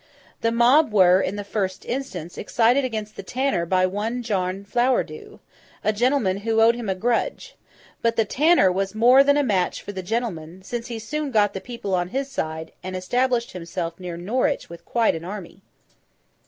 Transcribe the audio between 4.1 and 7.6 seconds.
John Flowerdew, a gentleman who owed him a grudge: